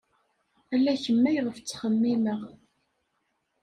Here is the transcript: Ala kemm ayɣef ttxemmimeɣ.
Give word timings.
Ala 0.73 0.93
kemm 1.03 1.23
ayɣef 1.29 1.57
ttxemmimeɣ. 1.59 2.41